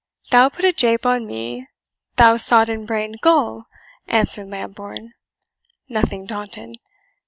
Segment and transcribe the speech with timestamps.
[0.31, 1.67] "Thou put a jape on me,
[2.15, 3.67] thou sodden brained gull?"
[4.07, 5.13] answered Lambourne,
[5.89, 6.77] nothing daunted.